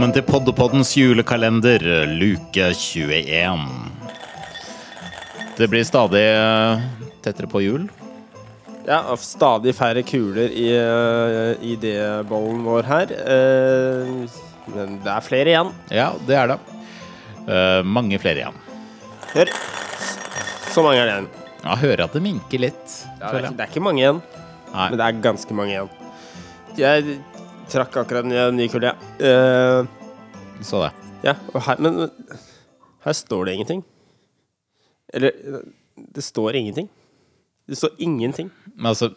Velkommen 0.00 0.16
til 0.16 0.24
Poddepoddens 0.24 0.90
julekalender, 0.96 1.82
luke 2.08 2.70
21. 2.72 3.66
Det 5.58 5.66
blir 5.68 5.84
stadig 5.84 6.22
eh, 6.24 6.86
tettere 7.20 7.50
på 7.52 7.60
jul. 7.60 7.84
Ja, 8.86 9.02
og 9.12 9.20
stadig 9.20 9.74
færre 9.76 10.00
kuler 10.08 10.56
i 10.56 10.70
uh, 10.72 11.52
idébollen 11.60 12.64
vår 12.64 12.88
her. 12.88 13.12
Eh, 13.12 14.40
men 14.72 14.96
det 15.04 15.12
er 15.18 15.26
flere 15.28 15.52
igjen. 15.52 15.74
Ja, 15.92 16.08
det 16.24 16.38
er 16.46 16.54
det. 16.54 16.58
Eh, 17.44 17.84
mange 17.84 18.16
flere 18.24 18.46
igjen. 18.46 18.56
Hør. 19.34 19.52
Så 20.72 20.86
mange 20.86 21.02
er 21.02 21.10
det 21.10 21.18
igjen. 21.18 21.32
Ja, 21.60 21.76
hører 21.84 22.06
at 22.06 22.16
det 22.16 22.24
minker 22.24 22.64
litt. 22.70 22.96
Ja, 23.18 23.26
det, 23.26 23.34
er, 23.34 23.50
ikke- 23.50 23.52
det 23.52 23.66
er 23.66 23.74
ikke 23.76 23.84
mange 23.90 24.06
igjen, 24.06 24.24
Nei. 24.72 24.88
men 24.94 24.96
det 24.96 25.10
er 25.10 25.24
ganske 25.28 25.60
mange 25.60 25.76
igjen. 25.76 25.92
Jeg 26.80 27.20
trakk 27.72 27.96
akkurat 28.02 28.26
en 28.26 28.56
ny 28.56 28.68
kule, 28.72 28.90
ja. 28.92 28.96
Eh, 29.18 29.86
Så 30.64 30.82
det. 30.84 30.92
ja, 31.24 31.34
og 31.54 31.62
her, 31.66 31.76
men 31.80 32.10
her 33.06 33.12
står 33.16 33.46
det 33.48 33.54
ingenting. 33.58 33.84
Eller 35.14 35.32
det 35.96 36.22
står 36.24 36.54
ingenting. 36.58 36.88
Det 37.68 37.76
står 37.78 37.94
ingenting. 37.98 38.50
Men 38.74 38.86
altså, 38.92 39.12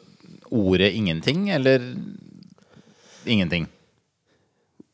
ordet 0.52 0.92
ingenting, 0.94 1.50
eller 1.52 1.84
ingenting? 3.26 3.68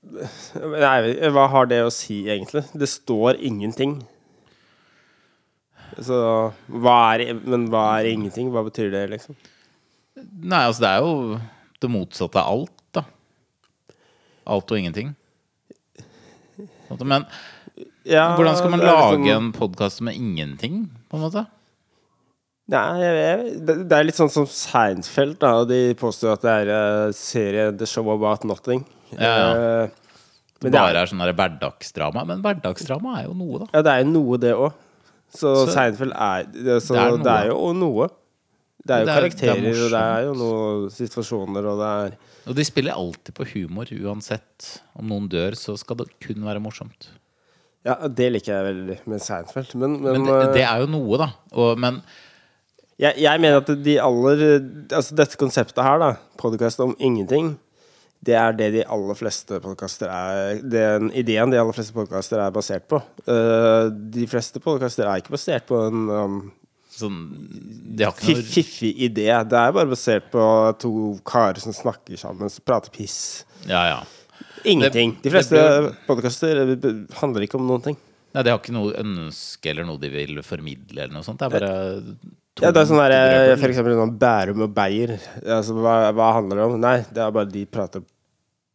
Nei, 0.10 1.30
hva 1.36 1.46
har 1.54 1.68
det 1.70 1.82
å 1.86 1.92
si, 1.94 2.24
egentlig? 2.32 2.64
Det 2.74 2.88
står 2.90 3.38
ingenting. 3.46 4.00
Så 6.00 6.16
hva 6.72 6.96
er 7.18 7.34
Men 7.44 7.68
hva 7.70 8.00
er 8.00 8.10
ingenting? 8.14 8.50
Hva 8.54 8.64
betyr 8.66 8.92
det, 8.94 9.04
liksom? 9.12 9.36
Nei, 10.18 10.64
altså, 10.66 10.82
det 10.84 10.90
er 10.90 11.04
jo 11.06 11.40
det 11.80 11.90
motsatte 11.92 12.42
av 12.42 12.54
alt. 12.54 12.79
Alt 14.50 14.72
og 14.74 14.80
ingenting. 14.82 15.14
Men 17.00 17.26
Ja, 18.10 18.34
hvordan 18.36 18.58
skal 18.58 18.72
man 18.74 18.82
er 18.82 18.86
lage 18.90 19.18
liksom- 19.20 19.38
en 19.38 19.52
podkast 19.54 20.02
med 20.02 20.16
ingenting, 20.18 20.90
på 21.10 21.18
en 21.18 21.24
måte? 21.24 21.46
Nei, 22.70 23.00
jeg, 23.02 23.14
jeg, 23.18 23.66
det, 23.66 23.92
er 23.98 24.04
litt 24.06 24.18
sånn 24.18 24.30
som 24.30 24.46
Seinfeld, 24.46 25.40
da. 25.42 25.64
De 25.66 25.94
påstår 25.98 26.34
at 26.36 26.42
det 26.46 26.52
er 26.68 26.70
uh, 27.08 27.12
serie 27.18 27.72
The 27.76 27.88
Show 27.90 28.10
About 28.14 28.44
Nothing. 28.46 28.84
Ja, 29.18 29.32
ja. 29.34 29.48
Uh, 29.50 29.90
Det 30.60 30.68
men 30.68 30.72
det 30.74 30.80
bare 30.82 30.92
er, 30.92 31.02
er 31.02 31.10
sånn 31.10 31.24
hverdagsdrama. 31.24 32.26
Men 32.28 32.42
hverdagsdrama 32.44 33.16
er 33.22 33.26
jo 33.30 33.34
noe, 33.34 33.60
da. 33.64 33.68
ja, 33.74 33.82
det 33.82 33.92
er 33.94 34.04
jo 34.04 34.10
noe, 34.12 34.38
det 34.38 34.54
òg. 34.54 34.74
Så, 35.32 35.54
Så- 35.56 35.74
Seinfeld 35.74 36.14
er 36.14 36.44
så 36.82 36.94
Det 36.94 37.02
er 37.06 37.18
det, 37.24 37.34
er 37.40 37.48
jo 37.54 37.74
noe. 37.74 38.10
Det 38.80 38.96
er 38.96 39.00
jo 39.02 39.06
Det 39.06 39.14
er- 39.14 39.22
det 39.30 39.44
er 39.44 39.56
karakterer, 39.56 39.84
og 39.86 39.92
det 39.92 40.02
er 40.02 40.22
jo 40.26 40.34
noen 40.40 40.90
situasjoner, 40.92 41.66
og 41.68 41.80
det 41.80 41.90
er 42.14 42.18
Og 42.50 42.56
de 42.56 42.64
spiller 42.66 42.94
alltid 42.94 43.34
på 43.36 43.46
humor, 43.54 43.86
uansett. 43.92 44.82
Om 44.98 45.08
noen 45.08 45.28
dør, 45.30 45.52
så 45.56 45.78
skal 45.78 45.98
det 45.98 46.08
kun 46.22 46.44
være 46.46 46.62
morsomt. 46.64 47.10
Ja, 47.86 47.96
det 48.08 48.32
liker 48.34 48.54
jeg 48.54 48.66
veldig 48.76 48.98
med 49.08 49.22
Seinfeld. 49.22 49.76
Men, 49.76 50.02
men, 50.02 50.14
Men 50.24 50.26
det, 50.26 50.48
eh, 50.50 50.54
det 50.54 50.64
er 50.64 50.80
jo 50.82 50.88
noe, 50.88 51.18
da. 51.18 51.30
Og, 51.54 51.78
men 51.80 52.02
Jeg, 53.00 53.16
jeg 53.18 53.40
mener 53.40 53.62
at 53.62 53.70
de 53.84 53.94
aller 54.04 54.42
Altså 54.92 55.16
dette 55.16 55.38
konseptet 55.40 55.82
her, 55.84 56.00
da, 56.00 56.18
podkast 56.38 56.80
om 56.84 56.96
ingenting, 57.00 57.58
det 58.26 58.36
er 58.36 58.52
det 58.52 58.74
de 58.74 58.84
aller 58.84 59.16
fleste 59.16 59.62
podkaster 59.64 60.10
er 60.12 60.60
Den 60.62 61.10
ideen 61.16 61.50
de 61.52 61.60
aller 61.62 61.72
fleste 61.72 61.94
podkaster 61.96 62.40
er 62.44 62.52
basert 62.52 62.88
på. 62.92 63.00
Uh, 63.28 63.88
de 63.90 64.28
fleste 64.28 64.60
podkaster 64.60 65.08
er 65.08 65.22
ikke 65.22 65.32
basert 65.38 65.66
på 65.70 65.80
en 65.88 66.10
um, 66.10 66.52
sånn 67.00 67.20
De 67.96 68.04
har 68.06 68.14
ikke 68.14 68.36
noe 68.36 68.44
fiffig 68.48 68.92
idé. 69.08 69.28
Det 69.50 69.58
er 69.60 69.72
bare 69.76 69.90
basert 69.92 70.30
på 70.34 70.44
to 70.80 70.92
karer 71.28 71.60
som 71.64 71.74
snakker 71.76 72.20
sammen, 72.22 72.52
som 72.54 72.64
prater 72.68 72.92
piss. 72.96 73.46
Ja, 73.68 73.82
ja. 73.90 74.00
Ingenting. 74.68 75.16
Det- 75.16 75.24
De 75.24 75.32
fleste 75.34 75.56
blir- 75.56 75.96
podkaster 76.08 76.62
handler 77.22 77.46
ikke 77.48 77.56
om 77.60 77.68
noen 77.68 77.84
ting. 77.84 77.98
Nei, 78.36 78.44
de 78.44 78.52
har 78.52 78.60
ikke 78.60 78.76
noe 78.76 78.94
ønske 78.94 79.72
eller 79.72 79.86
noe 79.88 79.98
de 79.98 80.10
vil 80.14 80.42
formidle 80.46 81.02
eller 81.02 81.14
noe 81.16 81.24
sånt. 81.26 81.40
Det 81.40 81.48
er 81.48 81.60
bare 81.60 82.04
to 82.56 82.66
Ja, 82.66 82.72
det 82.72 82.82
er 82.84 82.86
sånn 82.92 83.00
der, 83.02 83.16
brødre. 83.56 83.60
for 83.60 83.70
eksempel 83.70 83.96
sånn 83.98 84.18
Bærum 84.20 84.62
og 84.68 84.74
Beyer. 84.76 85.16
Altså, 85.46 85.74
hva, 85.80 86.12
hva 86.14 86.34
handler 86.36 86.56
det 86.60 86.66
om? 86.68 86.80
Nei, 86.82 86.98
det 87.12 87.18
er 87.18 87.32
bare 87.32 87.50
de 87.52 87.66
prater 87.66 88.04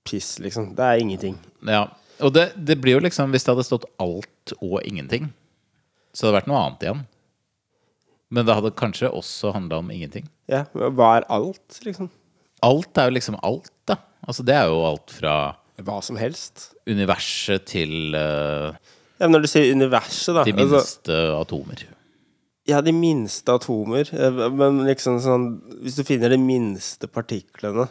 piss, 0.04 0.38
liksom. 0.40 0.74
Det 0.74 0.82
er 0.84 0.98
ingenting. 1.00 1.38
Ja. 1.66 1.86
Og 2.20 2.32
det, 2.32 2.52
det 2.56 2.80
blir 2.80 2.94
jo 2.94 3.00
liksom 3.00 3.30
Hvis 3.32 3.44
det 3.44 3.54
hadde 3.54 3.64
stått 3.66 3.84
alt 3.98 4.52
og 4.60 4.80
ingenting, 4.84 5.32
så 6.14 6.26
hadde 6.26 6.34
det 6.34 6.42
vært 6.42 6.50
noe 6.52 6.60
annet 6.66 6.80
igjen. 6.86 7.06
Men 8.30 8.46
det 8.46 8.54
hadde 8.56 8.70
kanskje 8.78 9.10
også 9.12 9.52
handla 9.54 9.78
om 9.82 9.90
ingenting. 9.90 10.28
Ja, 10.50 10.64
Hva 10.74 11.16
er 11.18 11.26
alt, 11.32 11.80
liksom? 11.84 12.08
Alt 12.64 12.96
er 12.98 13.10
jo 13.10 13.14
liksom 13.18 13.36
alt, 13.44 13.70
da. 13.88 13.98
Altså 14.26 14.44
Det 14.46 14.54
er 14.56 14.70
jo 14.72 14.78
alt 14.88 15.10
fra 15.12 15.34
Hva 15.84 15.98
som 16.02 16.16
helst. 16.16 16.70
universet 16.88 17.66
til 17.66 18.14
uh, 18.16 18.72
Ja, 19.20 19.28
Når 19.28 19.44
du 19.44 19.48
sier 19.50 19.72
universet, 19.74 20.34
da 20.34 20.44
de 20.44 20.52
altså, 20.56 20.80
minste 20.80 21.18
atomer. 21.40 21.84
Ja, 22.66 22.80
de 22.80 22.92
minste 22.96 23.52
atomer. 23.52 24.08
eh, 24.14 24.48
Men 24.50 24.80
liksom 24.88 25.18
sånn 25.20 25.44
Hvis 25.82 25.96
du 26.00 26.04
finner 26.08 26.32
de 26.32 26.38
minste 26.40 27.06
partiklene 27.12 27.88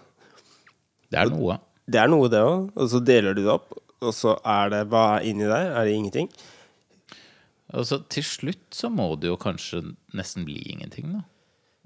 Det 1.12 1.20
er 1.22 1.30
noe. 1.30 1.60
Det 1.86 2.00
er 2.02 2.08
noe, 2.10 2.30
det 2.32 2.42
òg. 2.42 2.72
Og 2.76 2.90
så 2.90 3.00
deler 3.06 3.36
du 3.38 3.44
det 3.44 3.52
opp, 3.54 3.76
og 4.02 4.14
så 4.16 4.34
er 4.42 4.70
det 4.74 4.82
Hva 4.90 5.20
er 5.20 5.28
inni 5.30 5.46
der? 5.46 5.70
Er 5.78 5.86
det 5.86 5.94
ingenting? 5.94 6.30
Altså, 7.74 7.98
til 8.14 8.24
slutt 8.28 8.76
så 8.78 8.90
må 8.94 9.08
det 9.20 9.32
jo 9.32 9.38
kanskje 9.42 9.82
nesten 10.14 10.46
bli 10.46 10.62
ingenting, 10.76 11.10
da. 11.16 11.24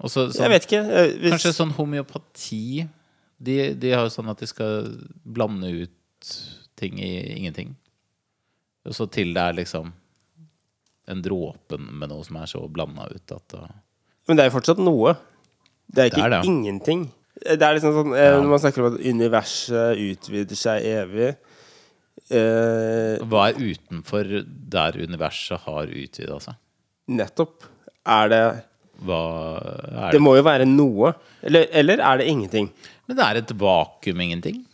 Også, 0.04 0.28
sånn, 0.30 0.44
Jeg 0.44 0.52
vet 0.52 0.66
ikke. 0.68 0.82
Hvis, 1.18 1.32
Kanskje 1.32 1.52
sånn 1.56 1.72
homeopati 1.74 2.84
de, 3.42 3.54
de 3.78 3.90
har 3.94 4.04
jo 4.06 4.12
sånn 4.12 4.28
at 4.30 4.38
de 4.42 4.46
skal 4.50 4.90
blande 5.26 5.70
ut 5.84 6.28
ting 6.78 6.98
i 7.02 7.08
ingenting. 7.38 7.72
Og 8.86 8.94
så 8.94 9.08
til 9.10 9.32
det 9.34 9.42
er 9.42 9.56
liksom 9.58 9.90
en 11.08 11.22
dråpe 11.24 11.78
med 11.80 12.10
noe 12.12 12.22
som 12.26 12.36
er 12.42 12.50
så 12.50 12.60
blanda 12.70 13.08
ut 13.10 13.32
at 13.34 13.46
da 13.54 13.64
Men 14.28 14.36
det 14.38 14.44
er 14.44 14.50
jo 14.50 14.56
fortsatt 14.58 14.80
noe. 14.82 15.14
Det 15.88 16.04
er 16.04 16.10
ikke 16.12 16.20
Det 16.20 16.26
er 16.26 16.34
det. 16.36 16.42
ingenting. 16.52 17.04
Det 17.38 17.62
er 17.64 17.74
liksom 17.78 17.94
sånn 17.96 18.14
eh, 18.14 18.28
Ja. 18.28 18.38
Når 18.42 18.50
man 18.52 18.60
snakker 18.62 18.84
om 18.84 18.94
at 18.94 19.00
universet 19.06 20.02
utvider 20.04 20.58
seg 20.58 20.84
evig 20.84 21.30
eh, 22.30 23.18
Hva 23.28 23.48
er 23.50 23.58
utenfor 23.60 24.30
der 24.72 24.98
universet 25.00 25.60
har 25.66 25.88
utvida 25.90 26.38
seg? 26.44 26.56
Nettopp. 27.08 27.64
Er 28.08 28.28
det 28.32 28.42
Hva 29.04 29.20
er 29.60 30.10
Det 30.12 30.18
det? 30.18 30.22
må 30.24 30.34
jo 30.36 30.42
være 30.46 30.66
noe. 30.68 31.12
Eller, 31.42 31.68
eller 31.72 32.00
er 32.02 32.18
det 32.20 32.26
ingenting? 32.32 32.70
Men 33.08 33.16
det 33.16 33.24
er 33.24 33.40
et 33.42 33.52
vakuum, 33.60 34.20
ingenting. 34.20 34.64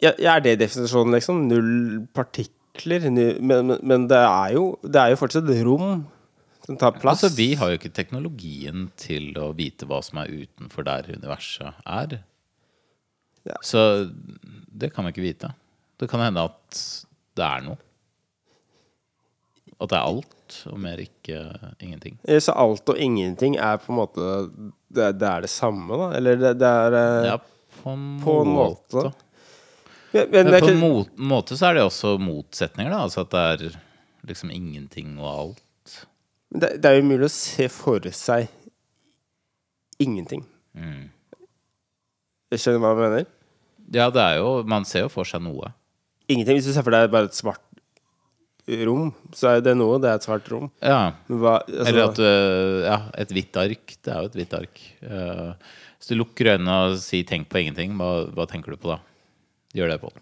Ja, 0.00 0.12
er 0.14 0.40
det 0.44 0.58
definisjonen, 0.60 1.16
liksom? 1.16 1.42
Null 1.50 2.06
partikler? 2.14 3.08
Nu, 3.10 3.24
men, 3.42 3.66
men, 3.66 3.78
men 3.82 4.04
det 4.06 4.20
er 4.22 4.52
jo 4.54 4.78
Det 4.86 5.00
er 5.02 5.10
jo 5.10 5.16
fortsatt 5.18 5.48
rom 5.66 6.04
som 6.68 6.76
tar 6.78 6.92
plass. 7.00 7.24
Altså, 7.24 7.34
vi 7.34 7.54
har 7.58 7.70
jo 7.72 7.78
ikke 7.80 7.90
teknologien 7.96 8.90
til 9.00 9.32
å 9.40 9.48
vite 9.56 9.86
hva 9.88 9.98
som 10.04 10.20
er 10.22 10.28
utenfor 10.44 10.84
der 10.86 11.08
universet 11.16 11.74
er. 11.88 12.18
Ja. 13.48 13.56
Så 13.64 13.80
det 14.68 14.90
kan 14.94 15.06
vi 15.08 15.14
ikke 15.14 15.24
vite. 15.24 15.50
Det 15.98 16.08
kan 16.10 16.20
hende 16.22 16.44
at 16.46 16.80
det 17.38 17.44
er 17.46 17.62
noe. 17.66 17.78
At 19.78 19.90
det 19.92 19.98
er 19.98 20.08
alt, 20.08 20.56
og 20.72 20.78
mer 20.82 20.98
ikke 21.02 21.38
ingenting. 21.84 22.16
Eh, 22.26 22.40
Så 22.42 22.54
alt 22.58 22.88
og 22.90 22.98
ingenting 22.98 23.56
er 23.62 23.76
på 23.78 23.92
en 23.92 23.98
måte 24.00 24.28
Det, 24.90 25.12
det 25.20 25.28
er 25.28 25.44
det 25.44 25.50
samme, 25.52 25.94
da? 26.00 26.08
Eller 26.18 26.36
det, 26.40 26.52
det 26.58 26.66
er 26.86 26.96
eh, 26.98 27.26
Ja, 27.28 27.36
på 27.82 27.92
en, 27.94 28.06
På 28.24 28.38
en 28.42 28.48
måte. 28.56 29.04
måte. 29.04 29.12
Men, 30.14 30.30
men 30.32 30.46
Men 30.50 30.60
på 30.62 30.68
en 30.72 30.78
ikke, 30.82 31.22
måte 31.30 31.56
så 31.60 31.68
er 31.68 31.74
det 31.78 31.82
også 31.84 32.14
motsetninger, 32.18 32.90
da. 32.94 33.02
Altså 33.04 33.20
at 33.26 33.30
det 33.34 33.42
er 33.68 33.78
liksom 34.30 34.50
ingenting 34.50 35.18
og 35.20 35.28
alt. 35.28 36.06
det, 36.50 36.70
det 36.82 36.88
er 36.90 36.96
jo 36.98 37.04
mulig 37.10 37.28
å 37.28 37.32
se 37.34 37.68
for 37.68 38.00
seg 38.16 38.48
ingenting. 40.00 40.42
Mm. 40.74 41.10
Jeg 42.50 42.62
skjønner 42.62 42.80
hva 42.80 42.94
jeg 42.94 43.02
mener? 43.04 43.26
Ja, 43.92 44.08
det 44.12 44.20
er 44.24 44.38
jo 44.40 44.62
Man 44.68 44.84
ser 44.88 45.04
jo 45.06 45.12
for 45.12 45.28
seg 45.28 45.42
noe. 45.44 45.74
Ingenting. 46.28 46.58
Hvis 46.58 46.68
du 46.68 46.74
ser 46.74 46.84
for 46.86 46.94
deg 46.94 47.10
bare 47.12 47.30
et 47.30 47.36
svart 47.36 47.64
rom, 48.84 49.10
så 49.32 49.54
er 49.54 49.64
det 49.64 49.74
noe. 49.78 49.96
Det 50.02 50.10
er 50.10 50.20
et 50.20 50.26
svart 50.26 50.48
rom. 50.52 50.68
Ja. 50.84 51.14
Hva 51.28 51.58
altså, 51.62 51.84
Eller 51.88 52.02
at 52.04 52.18
du 52.18 52.84
Ja, 52.84 52.98
et 53.16 53.32
hvitt 53.32 53.56
ark. 53.60 53.94
Det 54.04 54.12
er 54.12 54.24
jo 54.24 54.30
et 54.30 54.38
hvitt 54.42 54.56
ark. 54.58 54.82
Uh, 55.02 55.52
hvis 55.98 56.12
du 56.12 56.18
lukker 56.18 56.52
øynene 56.54 56.74
og 56.86 56.98
sier 57.02 57.24
'tenk 57.24 57.48
på 57.48 57.62
ingenting', 57.62 57.96
hva, 57.96 58.28
hva 58.34 58.46
tenker 58.46 58.72
du 58.72 58.76
på 58.76 58.92
da? 58.92 58.98
Gjør 59.74 59.92
det, 59.92 60.00
på. 60.00 60.12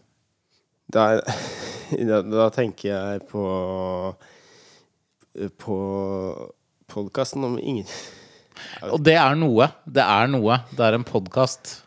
da, 0.93 1.20
da, 2.11 2.23
da 2.23 2.49
tenker 2.50 2.88
jeg 2.91 3.26
på 3.31 3.43
På 5.58 5.76
podkasten 6.88 7.44
om 7.44 7.58
ingen 7.58 7.87
Og 8.94 9.03
det 9.05 9.19
er 9.20 9.35
noe. 9.37 9.69
Det 9.85 10.03
er 10.03 10.31
noe. 10.32 10.62
Det 10.73 10.87
er 10.87 10.97
en 10.97 11.05
podkast. 11.05 11.82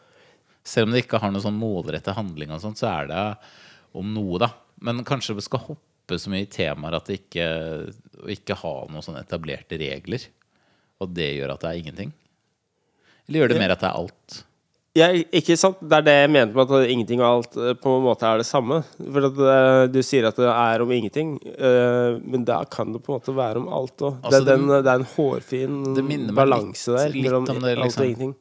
Selv 0.63 0.87
om 0.87 0.93
det 0.93 1.05
ikke 1.05 1.17
har 1.17 1.31
noe 1.33 1.41
sånn 1.41 1.57
målrettet 1.57 2.13
handling, 2.13 2.51
og 2.53 2.61
sånt, 2.61 2.77
så 2.77 2.91
er 2.91 3.09
det 3.09 3.23
om 3.97 4.11
noe, 4.15 4.41
da. 4.41 4.51
Men 4.85 5.03
kanskje 5.07 5.37
vi 5.37 5.45
skal 5.45 5.63
hoppe 5.67 6.19
så 6.19 6.31
mye 6.31 6.45
i 6.45 6.51
temaer 6.51 6.97
at 6.97 7.09
det 7.09 7.21
ikke, 7.21 7.47
ikke 8.35 8.57
ha 8.61 8.75
noen 8.89 9.05
sånne 9.05 9.23
etablerte 9.25 9.79
regler. 9.81 10.27
Og 10.99 11.11
det 11.15 11.31
gjør 11.37 11.55
at 11.55 11.63
det 11.63 11.71
er 11.71 11.81
ingenting. 11.81 12.13
Eller 13.27 13.43
gjør 13.43 13.53
det 13.53 13.59
mer 13.61 13.75
at 13.75 13.83
det 13.83 13.89
er 13.89 13.99
alt? 13.99 14.39
Ja, 14.97 15.07
ikke 15.13 15.53
sant? 15.59 15.77
Det 15.85 15.99
er 15.99 16.05
det 16.05 16.15
jeg 16.15 16.31
mente 16.33 16.57
med 16.57 16.71
at 16.73 16.91
ingenting 16.91 17.21
og 17.21 17.27
alt 17.29 17.57
eh, 17.61 17.75
på 17.77 17.91
en 17.99 18.05
måte 18.07 18.25
er 18.25 18.41
det 18.41 18.47
samme. 18.49 18.79
For 18.97 19.27
at 19.27 19.41
eh, 19.53 19.83
Du 19.93 19.99
sier 20.05 20.25
at 20.27 20.39
det 20.39 20.49
er 20.49 20.83
om 20.83 20.93
ingenting, 20.95 21.35
eh, 21.45 22.17
men 22.19 22.45
da 22.47 22.63
kan 22.65 22.95
det 22.95 23.03
på 23.05 23.13
en 23.13 23.21
måte 23.21 23.35
være 23.37 23.61
om 23.61 23.69
alt 23.79 24.01
òg. 24.01 24.17
Altså, 24.23 24.41
det, 24.47 24.57
det 24.73 24.79
er 24.81 25.03
en 25.03 25.09
hårfin 25.13 26.33
balanse 26.35 26.95
der 26.97 27.13
litt 27.13 27.29
mellom 27.29 27.45
alt 27.45 27.83
liksom. 27.83 28.01
og 28.01 28.07
ingenting. 28.09 28.33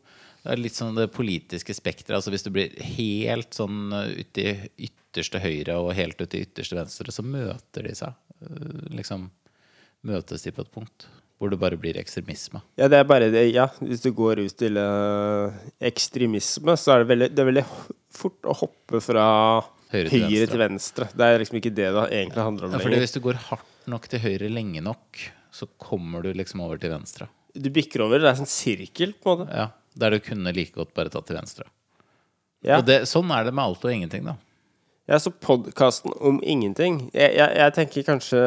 Det 0.49 0.55
er 0.55 0.63
litt 0.65 0.79
sånn 0.79 0.97
det 0.97 1.11
politiske 1.13 1.75
spekteret. 1.77 2.17
Altså 2.17 2.33
hvis 2.33 2.47
du 2.47 2.49
blir 2.55 2.73
helt 2.97 3.53
sånn 3.53 3.93
uti 3.93 4.47
i 4.49 4.89
ytterste 4.89 5.43
høyre 5.45 5.77
og 5.77 5.93
helt 5.99 6.17
uti 6.25 6.41
ytterste 6.47 6.79
venstre, 6.79 7.13
så 7.13 7.25
møter 7.27 7.85
de 7.85 7.93
seg. 7.99 8.17
Uh, 8.41 8.89
Liksom 8.97 9.27
møtes 10.09 10.47
de 10.47 10.53
på 10.55 10.65
et 10.65 10.73
punkt 10.73 11.09
hvor 11.39 11.53
det 11.53 11.59
bare 11.61 11.79
blir 11.79 11.99
ekstremisme. 12.01 12.61
Ja, 12.81 12.89
det 12.91 12.99
er 12.99 13.05
bare 13.07 13.29
det, 13.31 13.45
ja. 13.55 13.69
Hvis 13.79 14.01
du 14.03 14.09
går 14.17 14.41
ut 14.43 14.55
til 14.59 14.75
eh, 14.81 15.59
ekstremisme, 15.87 16.75
så 16.75 16.97
er 16.97 17.05
det 17.05 17.11
veldig, 17.13 17.29
det 17.31 17.43
er 17.45 17.49
veldig 17.53 17.65
fort 18.19 18.49
å 18.51 18.57
hoppe 18.59 18.99
fra 19.05 19.27
Høyre 19.93 20.11
høyre 20.11 20.31
til 20.33 20.51
til, 20.51 20.61
venstre. 20.65 21.07
Det 21.15 21.29
er 21.29 21.39
liksom 21.41 21.61
ikke 21.61 21.73
det 21.73 21.93
det 21.95 22.07
egentlig 22.11 22.43
handler 22.43 22.67
om 22.67 22.75
Ja, 22.75 22.81
lenger. 22.83 23.05
hvis 23.07 23.15
du 23.15 23.21
går 23.25 23.39
hardt 23.47 23.87
nok 23.89 24.09
til 24.11 24.25
høyre 24.25 24.51
lenge 24.51 24.83
nok, 24.85 25.23
så 25.55 25.71
kommer 25.81 26.27
du 26.27 26.33
liksom 26.37 26.65
over 26.67 26.81
til 26.83 26.91
venstre. 26.93 27.31
Du 27.55 27.71
bikker 27.73 28.03
over. 28.05 28.19
Det 28.21 28.33
er 28.33 28.41
sånn 28.43 28.51
sirkel, 28.51 29.15
på 29.23 29.33
en 29.33 29.45
måte. 29.45 29.63
Ja, 29.63 29.71
Der 29.99 30.15
du 30.15 30.21
kunne 30.23 30.53
like 30.55 30.75
godt 30.77 30.95
bare 30.95 31.11
tatt 31.13 31.27
til 31.27 31.39
venstre. 31.39 31.67
Ja. 32.67 32.79
Og 32.79 32.87
det, 32.87 33.03
sånn 33.11 33.31
er 33.35 33.47
det 33.47 33.55
med 33.55 33.65
alt 33.65 33.85
og 33.87 33.93
ingenting, 33.93 34.27
da. 34.27 34.37
Ja, 35.09 35.19
så 35.23 35.31
podkasten 35.33 36.13
om 36.21 36.37
ingenting 36.45 36.99
jeg, 37.15 37.33
jeg, 37.39 37.53
jeg 37.57 37.73
tenker 37.79 38.05
kanskje 38.11 38.41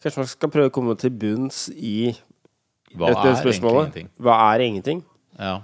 Kanskje 0.00 0.22
man 0.22 0.30
skal 0.30 0.52
prøve 0.54 0.70
å 0.70 0.72
komme 0.72 0.94
til 0.96 1.10
bunns 1.12 1.66
i 1.74 2.14
Hva 2.94 3.10
dette 3.10 3.26
er 3.32 3.40
spørsmålet. 3.42 3.88
ingenting? 3.90 4.08
Hva 4.24 4.36
er 4.54 4.62
ingenting? 4.64 5.02
Ja. 5.36 5.56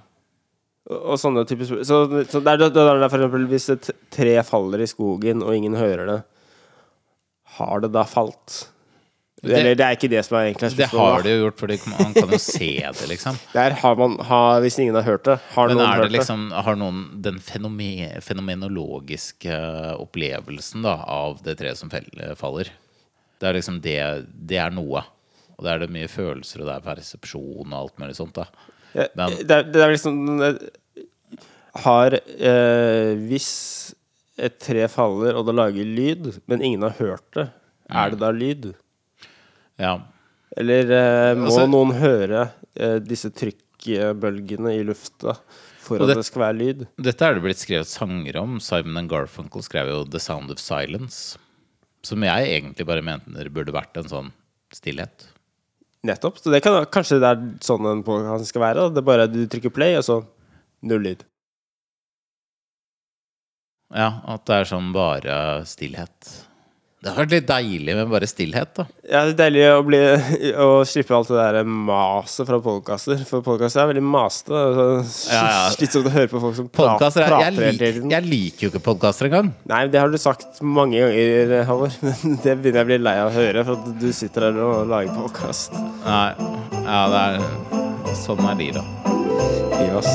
Og, 0.91 0.99
og 0.99 1.21
sånne 1.23 1.47
typer 1.49 1.71
spørsmål. 1.71 1.87
Så, 1.87 2.25
så 2.35 2.43
det 2.45 2.57
det 2.75 2.83
er 2.83 3.07
for 3.07 3.23
eksempel 3.23 3.47
hvis 3.53 3.69
et 3.73 3.91
tre 4.13 4.35
faller 4.45 4.83
i 4.85 4.89
skogen, 4.91 5.41
og 5.47 5.55
ingen 5.57 5.79
hører 5.79 6.11
det, 6.11 6.19
har 7.57 7.85
det 7.87 7.93
da 7.95 8.03
falt? 8.11 8.59
Det- 9.45 9.59
Eller 9.59 9.75
det 9.79 9.85
er 9.87 9.97
ikke 9.97 10.09
det 10.11 10.23
som 10.25 10.37
er 10.39 10.47
egentlig 10.51 10.77
Det 10.77 10.87
har 10.91 11.23
de 11.23 11.31
jo 11.35 11.41
gjort, 11.45 11.59
for 11.61 11.69
man 11.93 12.15
kan 12.15 12.31
jo 12.35 12.39
se 12.39 12.69
det, 12.81 13.09
liksom. 13.13 13.37
Der 13.53 13.71
har 13.81 13.97
man, 13.97 14.17
har, 14.25 14.61
hvis 14.65 14.79
ingen 14.81 14.95
har 14.95 15.03
hørt 15.07 15.25
det, 15.29 15.39
har 15.55 15.69
Men 15.69 15.77
noen 15.77 15.87
er 15.89 15.97
det 15.97 16.05
hørt 16.09 16.17
liksom, 16.19 16.47
har 16.67 16.77
noen 16.81 17.03
den 17.23 17.39
fenomen, 17.41 18.21
fenomenologiske 18.25 19.59
opplevelsen 20.01 20.83
da, 20.87 20.97
av 21.07 21.41
det 21.45 21.59
treet 21.61 21.77
som 21.81 21.91
faller? 21.91 22.71
Det 23.41 23.49
er 23.51 23.59
liksom 23.59 23.81
det 23.85 23.99
Det 24.49 24.57
er 24.63 24.71
noe. 24.73 25.03
Og 25.59 25.65
det 25.65 25.71
er 25.71 25.79
det 25.85 25.91
mye 25.95 26.09
følelser, 26.11 26.63
og 26.65 26.67
det 26.67 26.75
er 26.75 26.87
persepsjon 26.89 27.69
og 27.73 27.77
alt 27.85 27.99
mulig 28.03 28.17
sånt. 28.19 28.35
da? 28.35 28.47
Men- 29.15 29.37
Det, 29.47 29.51
er- 29.51 29.69
det 29.71 29.83
er 29.83 29.91
liksom 29.93 30.15
Har 31.85 32.15
øh, 32.15 33.13
Hvis 33.29 33.95
et 34.39 34.57
tre 34.59 34.89
faller, 34.91 35.37
og 35.39 35.47
det 35.47 35.55
lager 35.55 35.85
lyd, 35.87 36.41
men 36.51 36.63
ingen 36.63 36.83
har 36.83 36.95
hørt 36.99 37.23
det, 37.37 37.45
er 37.91 38.11
det 38.11 38.19
da 38.19 38.31
lyd? 38.35 38.73
Ja. 39.81 39.97
Eller 40.57 40.91
eh, 40.91 41.35
må 41.35 41.49
Altså- 41.51 41.67
noen 41.71 41.93
høre 41.99 42.53
eh, 42.77 42.99
disse 43.03 43.31
trykkbølgene 43.35 44.77
i 44.79 44.85
lufta 44.87 45.35
for 45.85 46.01
at 46.01 46.07
det- 46.09 46.17
det 46.21 46.25
skal 46.27 46.43
være 46.47 46.59
lyd? 46.59 46.87
Dette 46.97 47.23
er 47.27 47.35
det 47.35 47.43
blitt 47.43 47.59
skrevet 47.59 47.87
sanger 47.91 48.37
om. 48.41 48.61
Simon 48.61 48.97
and 48.99 49.11
Garfunkel 49.11 49.63
skrev 49.63 49.89
jo 49.91 50.05
'The 50.05 50.21
Sound 50.21 50.51
of 50.51 50.59
Silence'. 50.59 51.37
Som 52.05 52.21
jeg 52.23 52.47
egentlig 52.63 52.87
bare 52.87 53.03
mente 53.03 53.33
det 53.33 53.53
burde 53.53 53.73
vært 53.73 53.97
en 53.97 54.05
sånn 54.09 54.33
stillhet. 54.73 55.27
Nettopp. 56.05 56.37
Så 56.39 56.51
det 56.53 56.63
kan, 56.63 56.85
kanskje 56.87 57.19
det 57.19 57.31
er 57.33 57.59
sånn 57.65 57.85
en 57.91 58.03
podcast 58.05 58.47
skal 58.47 58.61
være. 58.61 58.75
da. 58.75 58.89
Det 58.91 58.99
er 58.99 59.09
bare 59.09 59.27
du 59.27 59.47
trykker 59.47 59.73
play, 59.73 59.97
og 59.97 60.05
så 60.05 60.27
null 60.83 61.01
lyd. 61.01 61.25
Ja, 63.95 64.21
at 64.27 64.45
det 64.45 64.55
er 64.55 64.65
sånn 64.69 64.93
bare 64.93 65.65
stillhet. 65.65 66.45
Det 67.05 67.13
har 67.13 67.19
vært 67.21 67.33
litt 67.35 67.49
deilig 67.51 67.95
med 67.99 68.09
bare 68.09 68.25
stillhet, 68.29 68.71
da. 68.79 68.87
Ja, 69.05 69.21
det 69.29 69.35
er 69.35 69.39
deilig 69.43 69.65
å, 69.69 69.83
bli, 69.85 69.99
å 70.65 70.69
slippe 70.89 71.13
alt 71.13 71.29
det 71.29 71.37
der 71.37 71.69
maset 71.69 72.49
fra 72.49 72.57
podkaster. 72.65 73.21
For 73.29 73.45
podkaster 73.45 73.83
er 73.83 73.91
veldig 73.91 74.05
masete. 74.09 74.63
Ja, 75.29 75.43
ja. 75.45 75.59
Slitsomt 75.77 76.09
å 76.09 76.15
høre 76.15 76.33
på 76.33 76.41
folk 76.41 76.57
som 76.57 76.71
Podcaster 76.73 77.27
er, 77.27 77.35
prater 77.35 77.59
jeg, 77.61 77.75
hele 77.75 77.93
tiden. 77.99 78.09
jeg 78.15 78.25
liker 78.31 78.67
jo 78.67 78.73
ikke 78.73 78.83
podkaster 78.89 79.29
engang. 79.29 79.53
Nei, 79.69 79.83
det 79.93 80.01
har 80.01 80.09
du 80.09 80.17
sagt 80.23 80.63
mange 80.65 81.05
ganger, 81.05 81.55
Halvor. 81.69 81.93
Men 82.07 82.41
det 82.41 82.57
begynner 82.65 82.81
jeg 82.81 82.89
å 82.89 82.93
bli 82.95 83.01
lei 83.05 83.17
av 83.21 83.29
å 83.29 83.37
høre, 83.37 83.69
for 83.69 83.77
at 83.77 84.01
du 84.01 84.09
sitter 84.17 84.49
der 84.49 84.65
og 84.65 84.89
lager 84.89 85.13
podkast. 85.21 85.77
Nei. 86.09 86.31
Ja, 86.89 87.05
det 87.13 87.23
er 87.29 88.15
Sånn 88.15 88.41
er 88.49 88.57
livet. 88.57 89.09
Gi 89.75 89.89
oss. 89.99 90.13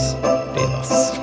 Livet, 0.56 0.78
ass. 0.82 1.19